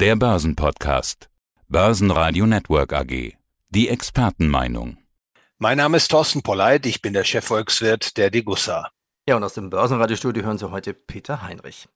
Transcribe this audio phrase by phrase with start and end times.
[0.00, 1.28] Der Börsenpodcast.
[1.68, 3.34] Börsenradio Network AG.
[3.68, 4.96] Die Expertenmeinung.
[5.58, 8.88] Mein Name ist Thorsten Polleit, ich bin der Chefvolkswirt der Degussa.
[9.28, 11.86] Ja, und aus dem Börsenradiostudio hören Sie heute Peter Heinrich.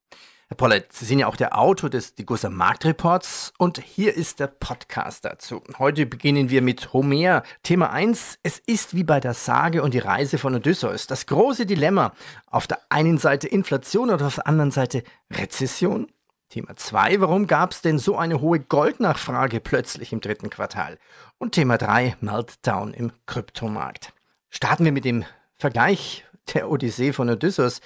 [0.49, 4.49] Herr Polleit, Sie sind ja auch der Autor des Degussa Marktreports und hier ist der
[4.49, 5.63] Podcast dazu.
[5.79, 7.43] Heute beginnen wir mit Homer.
[7.63, 8.39] Thema 1.
[8.43, 11.07] Es ist wie bei der Sage und die Reise von Odysseus.
[11.07, 12.13] Das große Dilemma.
[12.51, 16.09] Auf der einen Seite Inflation und auf der anderen Seite Rezession.
[16.49, 20.99] Thema 2, warum gab es denn so eine hohe Goldnachfrage plötzlich im dritten Quartal?
[21.39, 24.13] Und Thema 3, Meltdown im Kryptomarkt.
[24.51, 25.25] Starten wir mit dem
[25.57, 27.81] Vergleich der Odyssee von Odysseus.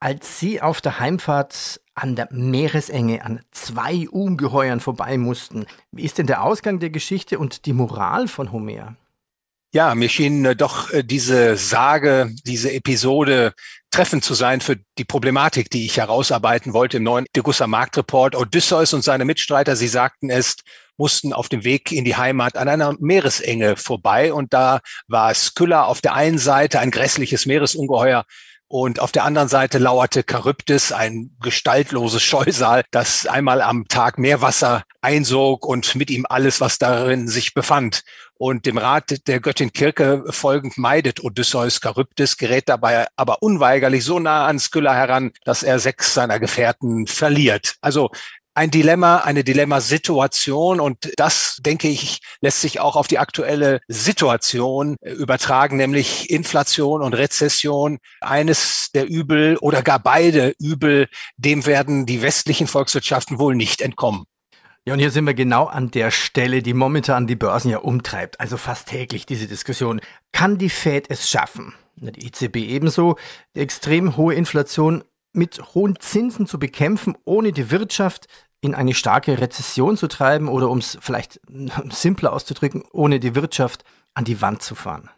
[0.00, 6.18] Als sie auf der Heimfahrt an der Meeresenge an zwei Ungeheuern vorbei mussten, wie ist
[6.18, 8.96] denn der Ausgang der Geschichte und die Moral von Homer?
[9.74, 13.54] Ja, mir schien äh, doch äh, diese Sage, diese Episode
[13.90, 18.36] treffend zu sein für die Problematik, die ich herausarbeiten wollte im neuen Degussa Marktreport.
[18.36, 20.58] Odysseus und seine Mitstreiter, Sie sagten es,
[20.96, 24.32] mussten auf dem Weg in die Heimat an einer Meeresenge vorbei.
[24.32, 28.26] Und da war Skylla auf der einen Seite, ein grässliches Meeresungeheuer,
[28.68, 34.84] und auf der anderen Seite lauerte Charybdis, ein gestaltloses Scheusal, das einmal am Tag Meerwasser
[35.02, 38.02] einsog und mit ihm alles, was darin sich befand.
[38.36, 44.18] Und dem Rat der Göttin Kirke folgend meidet Odysseus Charybdis, gerät dabei aber unweigerlich so
[44.18, 47.76] nah an Skylla heran, dass er sechs seiner Gefährten verliert.
[47.80, 48.10] Also
[48.54, 54.96] ein Dilemma, eine Dilemmasituation und das, denke ich, lässt sich auch auf die aktuelle Situation
[55.00, 57.98] äh, übertragen, nämlich Inflation und Rezession.
[58.20, 64.24] Eines der Übel oder gar beide Übel, dem werden die westlichen Volkswirtschaften wohl nicht entkommen.
[64.86, 68.38] Ja, und hier sind wir genau an der Stelle, die momentan die Börsen ja umtreibt,
[68.38, 70.00] also fast täglich diese Diskussion.
[70.30, 71.74] Kann die Fed es schaffen?
[71.96, 73.16] Die EZB ebenso,
[73.54, 75.02] die extrem hohe Inflation
[75.34, 78.26] mit hohen Zinsen zu bekämpfen, ohne die Wirtschaft
[78.60, 81.40] in eine starke Rezession zu treiben oder um es vielleicht
[81.90, 85.10] simpler auszudrücken, ohne die Wirtschaft an die Wand zu fahren?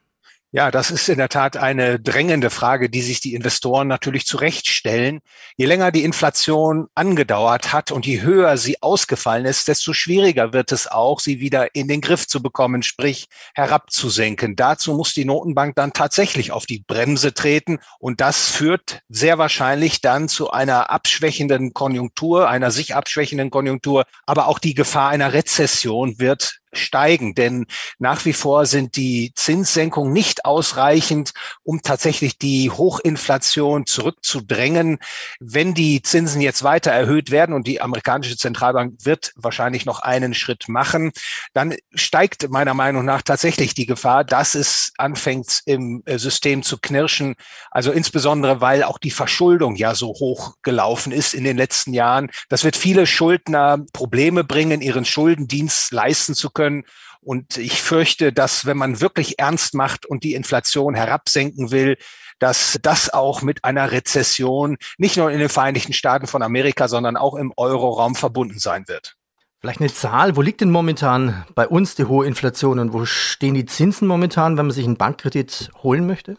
[0.53, 5.19] Ja, das ist in der Tat eine drängende Frage, die sich die Investoren natürlich zurechtstellen.
[5.57, 10.71] Je länger die Inflation angedauert hat und je höher sie ausgefallen ist, desto schwieriger wird
[10.71, 14.55] es auch, sie wieder in den Griff zu bekommen, sprich herabzusenken.
[14.55, 20.01] Dazu muss die Notenbank dann tatsächlich auf die Bremse treten und das führt sehr wahrscheinlich
[20.01, 26.21] dann zu einer abschwächenden Konjunktur, einer sich abschwächenden Konjunktur, aber auch die Gefahr einer Rezession
[26.21, 27.67] wird steigen, denn
[27.99, 31.33] nach wie vor sind die Zinssenkungen nicht ausreichend,
[31.63, 34.99] um tatsächlich die Hochinflation zurückzudrängen.
[35.41, 40.35] Wenn die Zinsen jetzt weiter erhöht werden und die amerikanische Zentralbank wird wahrscheinlich noch einen
[40.35, 41.13] Schritt machen,
[41.55, 46.79] dann steigt meiner Meinung nach tatsächlich die Gefahr, dass es anfängt im äh, System zu
[46.79, 47.35] knirschen.
[47.71, 52.31] Also insbesondere, weil auch die Verschuldung ja so hoch gelaufen ist in den letzten Jahren.
[52.49, 56.85] Das wird viele Schuldner Probleme bringen, ihren Schuldendienst leisten zu können.
[57.21, 61.97] Und ich fürchte, dass wenn man wirklich ernst macht und die Inflation herabsenken will,
[62.39, 67.17] dass das auch mit einer Rezession nicht nur in den Vereinigten Staaten von Amerika, sondern
[67.17, 69.17] auch im Euroraum verbunden sein wird.
[69.61, 73.55] Vielleicht eine Zahl, wo liegt denn momentan bei uns die hohe Inflation und wo stehen
[73.55, 76.37] die Zinsen momentan, wenn man sich einen Bankkredit holen möchte?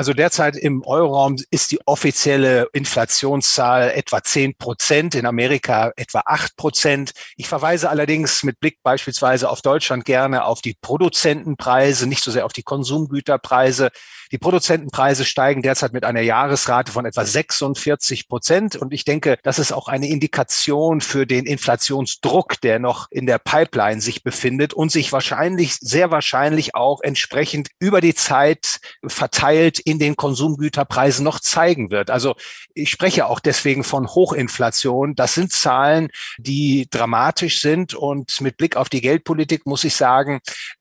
[0.00, 6.56] Also derzeit im Euroraum ist die offizielle Inflationszahl etwa 10 Prozent, in Amerika etwa 8
[6.56, 7.12] Prozent.
[7.36, 12.46] Ich verweise allerdings mit Blick beispielsweise auf Deutschland gerne auf die Produzentenpreise, nicht so sehr
[12.46, 13.90] auf die Konsumgüterpreise.
[14.32, 18.76] Die Produzentenpreise steigen derzeit mit einer Jahresrate von etwa 46 Prozent.
[18.76, 23.38] Und ich denke, das ist auch eine Indikation für den Inflationsdruck, der noch in der
[23.38, 29.98] Pipeline sich befindet und sich wahrscheinlich, sehr wahrscheinlich auch entsprechend über die Zeit verteilt in
[29.98, 32.10] den Konsumgüterpreisen noch zeigen wird.
[32.10, 32.36] Also
[32.72, 35.16] ich spreche auch deswegen von Hochinflation.
[35.16, 36.08] Das sind Zahlen,
[36.38, 37.94] die dramatisch sind.
[37.94, 40.40] Und mit Blick auf die Geldpolitik muss ich sagen,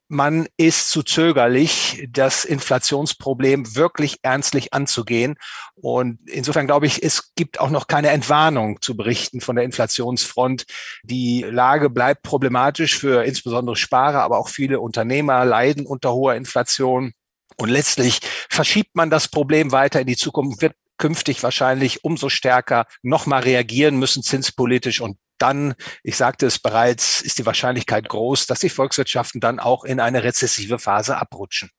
[0.09, 5.35] man ist zu zögerlich, das Inflationsproblem wirklich ernstlich anzugehen.
[5.75, 10.65] Und insofern glaube ich, es gibt auch noch keine Entwarnung zu berichten von der Inflationsfront.
[11.03, 17.13] Die Lage bleibt problematisch für insbesondere Sparer, aber auch viele Unternehmer leiden unter hoher Inflation.
[17.57, 18.19] Und letztlich
[18.49, 23.97] verschiebt man das Problem weiter in die Zukunft, wird künftig wahrscheinlich umso stärker nochmal reagieren
[23.97, 29.41] müssen zinspolitisch und dann, ich sagte es bereits, ist die Wahrscheinlichkeit groß, dass die Volkswirtschaften
[29.41, 31.69] dann auch in eine rezessive Phase abrutschen.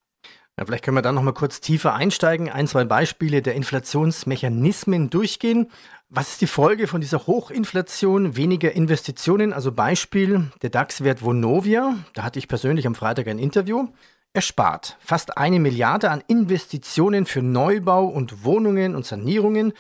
[0.59, 5.09] Ja, vielleicht können wir dann noch mal kurz tiefer einsteigen, ein, zwei Beispiele der Inflationsmechanismen
[5.09, 5.71] durchgehen.
[6.11, 9.53] Was ist die Folge von dieser Hochinflation, weniger Investitionen?
[9.53, 13.89] Also Beispiel der DAX-Wert Vonovia, da hatte ich persönlich am Freitag ein Interview.
[14.33, 19.73] Er spart fast eine Milliarde an Investitionen für Neubau und Wohnungen und Sanierungen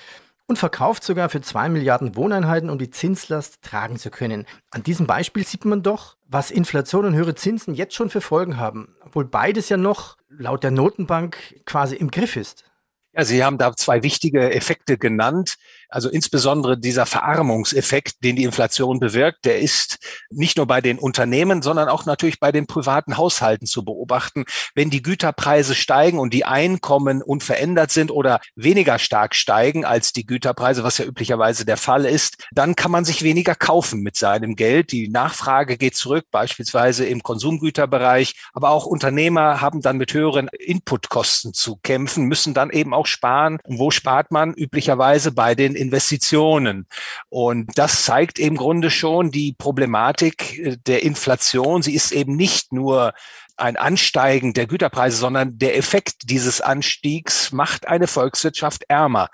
[0.50, 4.46] und verkauft sogar für zwei Milliarden Wohneinheiten, um die Zinslast tragen zu können.
[4.72, 8.56] An diesem Beispiel sieht man doch, was Inflation und höhere Zinsen jetzt schon für Folgen
[8.56, 11.36] haben, obwohl beides ja noch laut der Notenbank
[11.66, 12.64] quasi im Griff ist.
[13.12, 15.54] Ja, Sie haben da zwei wichtige Effekte genannt.
[15.90, 19.98] Also insbesondere dieser Verarmungseffekt, den die Inflation bewirkt, der ist
[20.30, 24.44] nicht nur bei den Unternehmen, sondern auch natürlich bei den privaten Haushalten zu beobachten.
[24.74, 30.26] Wenn die Güterpreise steigen und die Einkommen unverändert sind oder weniger stark steigen als die
[30.26, 34.54] Güterpreise, was ja üblicherweise der Fall ist, dann kann man sich weniger kaufen mit seinem
[34.54, 34.92] Geld.
[34.92, 38.34] Die Nachfrage geht zurück, beispielsweise im Konsumgüterbereich.
[38.52, 43.58] Aber auch Unternehmer haben dann mit höheren Inputkosten zu kämpfen, müssen dann eben auch sparen.
[43.64, 44.54] Und wo spart man?
[44.54, 46.86] Üblicherweise bei den Investitionen.
[47.28, 51.82] Und das zeigt im Grunde schon die Problematik äh, der Inflation.
[51.82, 53.12] Sie ist eben nicht nur
[53.56, 59.28] ein Ansteigen der Güterpreise, sondern der Effekt dieses Anstiegs macht eine Volkswirtschaft ärmer.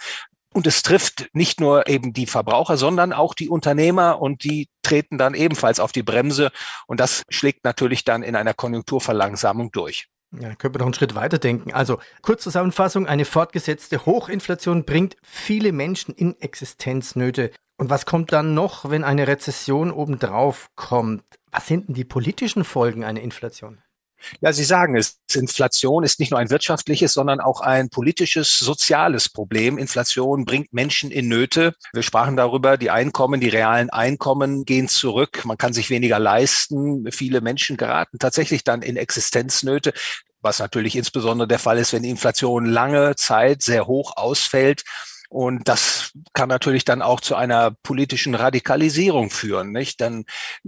[0.53, 5.19] Und es trifft nicht nur eben die Verbraucher, sondern auch die Unternehmer und die treten
[5.19, 6.51] dann ebenfalls auf die Bremse.
[6.87, 10.09] Und das schlägt natürlich dann in einer Konjunkturverlangsamung durch.
[10.33, 11.73] Ja, können wir noch einen Schritt weiter denken.
[11.73, 17.53] Also, Kurzzusammenfassung, eine fortgesetzte Hochinflation bringt viele Menschen in Existenznöte.
[17.79, 21.25] Und was kommt dann noch, wenn eine Rezession obendrauf kommt?
[21.53, 23.79] Was sind denn die politischen Folgen einer Inflation?
[24.41, 29.29] Ja, Sie sagen es, Inflation ist nicht nur ein wirtschaftliches, sondern auch ein politisches, soziales
[29.29, 29.79] Problem.
[29.79, 31.75] Inflation bringt Menschen in Nöte.
[31.93, 35.45] Wir sprachen darüber, die Einkommen, die realen Einkommen gehen zurück.
[35.45, 37.11] Man kann sich weniger leisten.
[37.11, 39.93] Viele Menschen geraten tatsächlich dann in Existenznöte
[40.43, 44.85] was natürlich insbesondere der Fall ist, wenn die Inflation lange Zeit sehr hoch ausfällt.
[45.29, 49.73] Und das kann natürlich dann auch zu einer politischen Radikalisierung führen.
[49.73, 50.01] Nicht?
[50.01, 50.25] Dann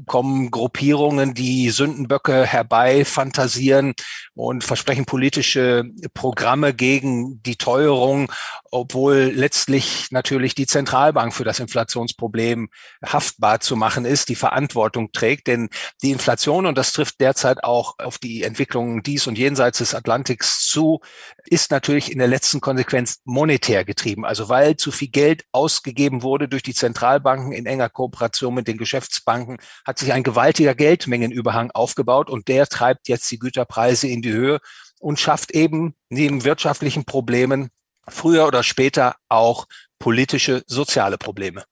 [0.07, 3.95] kommen Gruppierungen, die Sündenböcke herbei fantasieren
[4.35, 5.85] und versprechen politische
[6.15, 8.33] Programme gegen die Teuerung,
[8.71, 12.69] obwohl letztlich natürlich die Zentralbank für das Inflationsproblem
[13.05, 15.47] haftbar zu machen ist, die Verantwortung trägt.
[15.47, 15.69] Denn
[16.03, 20.67] die Inflation, und das trifft derzeit auch auf die Entwicklungen dies und jenseits des Atlantiks
[20.67, 21.01] zu,
[21.47, 24.25] ist natürlich in der letzten Konsequenz monetär getrieben.
[24.25, 28.79] Also weil zu viel Geld ausgegeben wurde durch die Zentralbanken in enger Kooperation mit den
[28.79, 34.33] Geschäftsbanken, hat sich ein gewaltiger Geldmengenüberhang aufgebaut und der treibt jetzt die Güterpreise in die
[34.33, 34.61] Höhe
[35.01, 37.71] und schafft eben neben wirtschaftlichen Problemen
[38.09, 39.67] früher oder später auch
[39.99, 41.65] politische, soziale Probleme.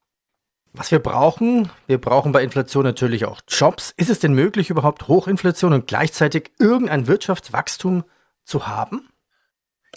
[0.72, 3.94] Was wir brauchen, wir brauchen bei Inflation natürlich auch Jobs.
[3.96, 8.05] Ist es denn möglich, überhaupt Hochinflation und gleichzeitig irgendein Wirtschaftswachstum
[8.44, 9.08] zu haben?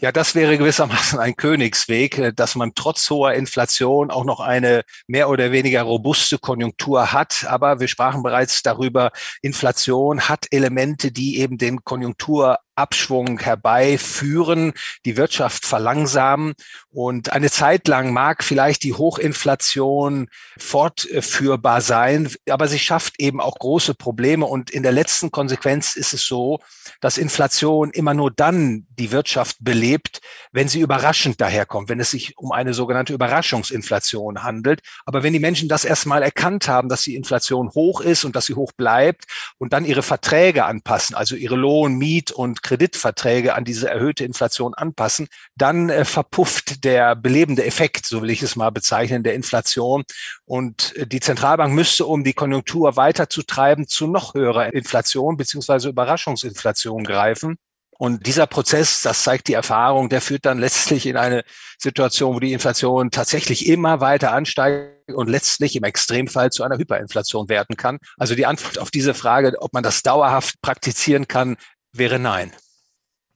[0.02, 4.84] Ja, das wäre gewissermaßen ein Königsweg, äh, dass man trotz hoher Inflation auch noch eine
[5.08, 7.46] mehr oder weniger robuste Konjunktur hat.
[7.50, 9.12] Aber wir sprachen bereits darüber,
[9.42, 14.74] Inflation hat Elemente, die eben den Konjunktur Abschwung herbeiführen,
[15.06, 16.54] die Wirtschaft verlangsamen.
[16.92, 20.28] Und eine Zeit lang mag vielleicht die Hochinflation
[20.58, 24.46] fortführbar sein, aber sie schafft eben auch große Probleme.
[24.46, 26.60] Und in der letzten Konsequenz ist es so,
[27.02, 30.22] dass Inflation immer nur dann die Wirtschaft belebt,
[30.52, 34.82] wenn sie überraschend daherkommt, wenn es sich um eine sogenannte Überraschungsinflation handelt.
[35.06, 38.46] Aber wenn die Menschen das erstmal erkannt haben, dass die Inflation hoch ist und dass
[38.46, 39.26] sie hoch bleibt
[39.58, 44.76] und dann ihre Verträge anpassen, also ihre Lohn, Miet und Kreditverträge an diese erhöhte Inflation
[44.76, 50.04] anpassen, dann äh, verpufft der belebende Effekt, so will ich es mal bezeichnen, der Inflation.
[50.46, 57.04] Und äh, die Zentralbank müsste, um die Konjunktur weiterzutreiben, zu noch höherer Inflation beziehungsweise Überraschungsinflation
[57.04, 57.58] greifen.
[57.98, 61.44] Und dieser Prozess, das zeigt die Erfahrung, der führt dann letztlich in eine
[61.80, 67.50] Situation, wo die Inflation tatsächlich immer weiter ansteigt und letztlich im Extremfall zu einer Hyperinflation
[67.50, 67.98] werden kann.
[68.18, 71.58] Also die Antwort auf diese Frage, ob man das dauerhaft praktizieren kann,
[71.92, 72.54] wäre nein.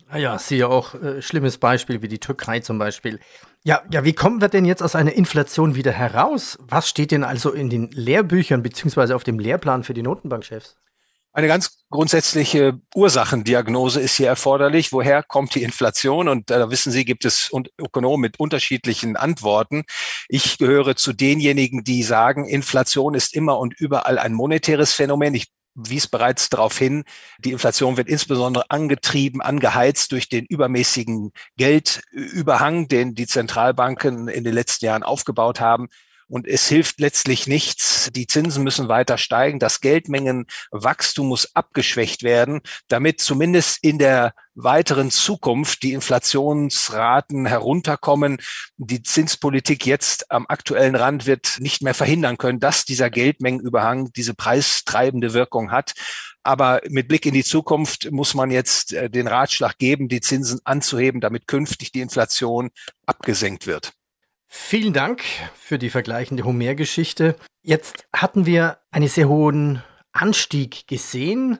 [0.09, 3.19] Ah ja, siehe auch äh, schlimmes Beispiel wie die Türkei zum Beispiel.
[3.63, 6.59] Ja, ja, wie kommen wir denn jetzt aus einer Inflation wieder heraus?
[6.61, 10.75] Was steht denn also in den Lehrbüchern beziehungsweise auf dem Lehrplan für die Notenbankchefs?
[11.35, 14.93] Eine ganz grundsätzliche Ursachendiagnose ist hier erforderlich.
[14.93, 16.27] Woher kommt die Inflation?
[16.27, 19.83] Und da wissen Sie, gibt es Ökonomen mit unterschiedlichen Antworten.
[20.29, 25.33] Ich gehöre zu denjenigen, die sagen, Inflation ist immer und überall ein monetäres Phänomen.
[25.33, 27.03] Ich wies bereits darauf hin,
[27.39, 34.53] die Inflation wird insbesondere angetrieben, angeheizt durch den übermäßigen Geldüberhang, den die Zentralbanken in den
[34.53, 35.89] letzten Jahren aufgebaut haben.
[36.33, 38.09] Und es hilft letztlich nichts.
[38.11, 39.59] Die Zinsen müssen weiter steigen.
[39.59, 48.39] Das Geldmengenwachstum muss abgeschwächt werden, damit zumindest in der weiteren Zukunft die Inflationsraten herunterkommen.
[48.77, 54.33] Die Zinspolitik jetzt am aktuellen Rand wird nicht mehr verhindern können, dass dieser Geldmengenüberhang diese
[54.33, 55.93] preistreibende Wirkung hat.
[56.41, 60.61] Aber mit Blick in die Zukunft muss man jetzt äh, den Ratschlag geben, die Zinsen
[60.63, 62.71] anzuheben, damit künftig die Inflation
[63.05, 63.93] abgesenkt wird.
[64.55, 65.23] Vielen Dank
[65.55, 67.35] für die vergleichende Homer-Geschichte.
[67.63, 69.81] Jetzt hatten wir einen sehr hohen
[70.11, 71.57] Anstieg gesehen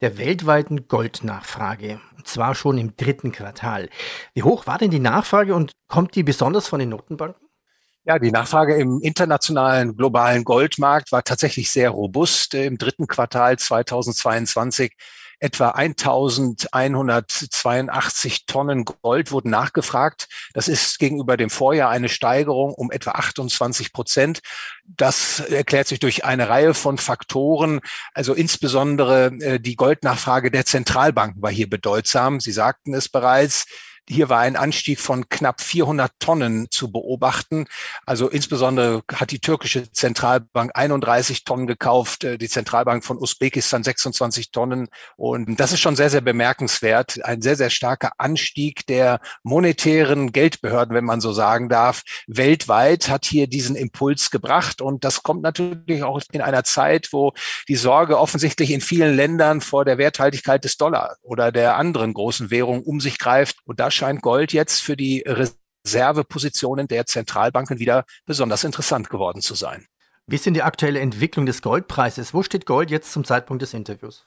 [0.00, 2.00] der weltweiten Goldnachfrage.
[2.16, 3.90] Und zwar schon im dritten Quartal.
[4.32, 7.48] Wie hoch war denn die Nachfrage und kommt die besonders von den Notenbanken?
[8.04, 12.54] Ja, die Nachfrage im internationalen globalen Goldmarkt war tatsächlich sehr robust.
[12.54, 14.92] Im dritten Quartal 2022
[15.38, 20.28] etwa 1182 Tonnen Gold wurden nachgefragt.
[20.54, 24.40] Das ist gegenüber dem Vorjahr eine Steigerung um etwa 28 Prozent.
[24.84, 27.80] Das erklärt sich durch eine Reihe von Faktoren.
[28.14, 32.40] Also insbesondere äh, die Goldnachfrage der Zentralbanken war hier bedeutsam.
[32.40, 33.66] Sie sagten es bereits.
[34.08, 37.66] Hier war ein Anstieg von knapp 400 Tonnen zu beobachten.
[38.04, 44.52] Also insbesondere hat die türkische Zentralbank 31 Tonnen gekauft, äh, die Zentralbank von Usbekistan 26
[44.52, 44.88] Tonnen.
[45.16, 47.24] Und das ist schon sehr, sehr bemerkenswert.
[47.24, 53.24] Ein sehr, sehr starker Anstieg der monetären Geldbehörden, wenn man so sagen darf, weltweit hat
[53.24, 54.80] hier diesen Impuls gebracht.
[54.80, 57.32] Und das kommt natürlich auch in einer Zeit, wo
[57.66, 62.52] die Sorge offensichtlich in vielen Ländern vor der Werthaltigkeit des Dollar oder der anderen großen
[62.52, 63.56] Währung um sich greift.
[63.64, 69.54] Und da scheint Gold jetzt für die Reservepositionen der Zentralbanken wieder besonders interessant geworden zu
[69.54, 69.86] sein.
[70.26, 72.34] Wie ist denn die aktuelle Entwicklung des Goldpreises?
[72.34, 74.26] Wo steht Gold jetzt zum Zeitpunkt des Interviews?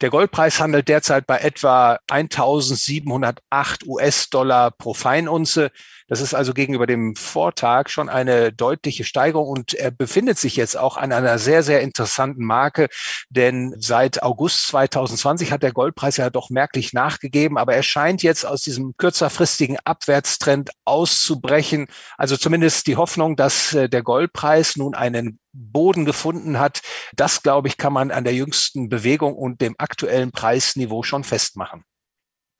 [0.00, 5.70] Der Goldpreis handelt derzeit bei etwa 1708 US-Dollar pro Feinunze.
[6.12, 10.76] Das ist also gegenüber dem Vortag schon eine deutliche Steigerung und er befindet sich jetzt
[10.76, 12.88] auch an einer sehr, sehr interessanten Marke,
[13.30, 18.44] denn seit August 2020 hat der Goldpreis ja doch merklich nachgegeben, aber er scheint jetzt
[18.44, 21.86] aus diesem kürzerfristigen Abwärtstrend auszubrechen.
[22.18, 26.82] Also zumindest die Hoffnung, dass äh, der Goldpreis nun einen Boden gefunden hat,
[27.16, 31.86] das, glaube ich, kann man an der jüngsten Bewegung und dem aktuellen Preisniveau schon festmachen.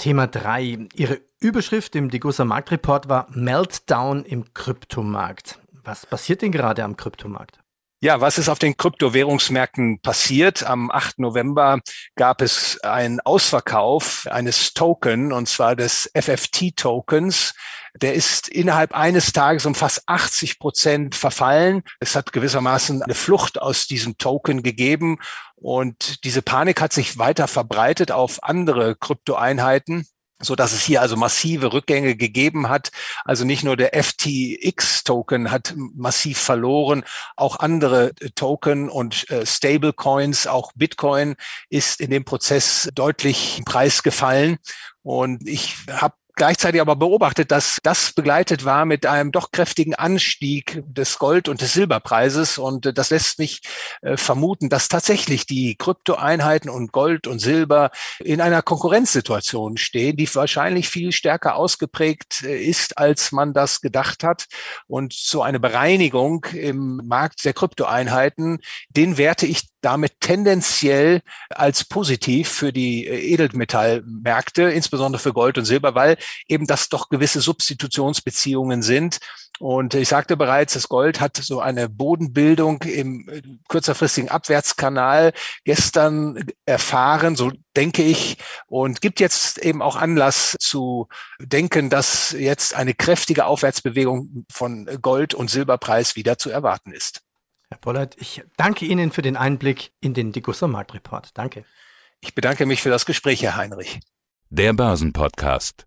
[0.02, 0.88] Thema 3.
[0.96, 5.60] Ihre Überschrift im Degussa Marktreport war Meltdown im Kryptomarkt.
[5.84, 7.61] Was passiert denn gerade am Kryptomarkt?
[8.04, 10.64] Ja, was ist auf den Kryptowährungsmärkten passiert?
[10.64, 11.20] Am 8.
[11.20, 11.78] November
[12.16, 17.54] gab es einen Ausverkauf eines Token, und zwar des FFT-Tokens.
[17.94, 21.84] Der ist innerhalb eines Tages um fast 80 Prozent verfallen.
[22.00, 25.18] Es hat gewissermaßen eine Flucht aus diesem Token gegeben.
[25.54, 30.08] Und diese Panik hat sich weiter verbreitet auf andere Kryptoeinheiten
[30.42, 32.90] so dass es hier also massive Rückgänge gegeben hat.
[33.24, 37.04] Also nicht nur der FTX-Token hat massiv verloren,
[37.36, 41.36] auch andere äh, Token und äh, Stablecoins, auch Bitcoin
[41.70, 44.58] ist in dem Prozess deutlich im Preis gefallen.
[45.02, 50.82] Und ich habe gleichzeitig aber beobachtet, dass das begleitet war mit einem doch kräftigen Anstieg
[50.86, 52.58] des Gold- und des Silberpreises.
[52.58, 53.60] Und äh, das lässt mich
[54.00, 60.32] äh, vermuten, dass tatsächlich die Kryptoeinheiten und Gold und Silber in einer Konkurrenzsituation stehen, die
[60.34, 64.46] wahrscheinlich viel stärker ausgeprägt äh, ist, als man das gedacht hat.
[64.86, 68.60] Und so eine Bereinigung im Markt der Kryptoeinheiten,
[68.90, 75.94] den werte ich damit tendenziell als positiv für die Edelmetallmärkte, insbesondere für Gold und Silber,
[75.94, 76.16] weil
[76.48, 79.18] eben das doch gewisse Substitutionsbeziehungen sind.
[79.58, 85.32] Und ich sagte bereits, das Gold hat so eine Bodenbildung im äh, kürzerfristigen Abwärtskanal
[85.64, 92.74] gestern erfahren, so denke ich, und gibt jetzt eben auch Anlass zu denken, dass jetzt
[92.74, 97.20] eine kräftige Aufwärtsbewegung von Gold- und Silberpreis wieder zu erwarten ist.
[97.70, 101.30] Herr Pollert, ich danke Ihnen für den Einblick in den Degussa Marktreport.
[101.34, 101.64] Danke.
[102.20, 104.00] Ich bedanke mich für das Gespräch, Herr Heinrich.
[104.50, 105.86] Der Börsenpodcast.